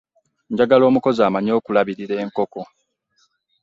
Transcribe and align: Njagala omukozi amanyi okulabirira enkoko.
Njagala 0.51 0.83
omukozi 0.89 1.21
amanyi 1.27 1.51
okulabirira 1.57 2.13
enkoko. 2.23 2.61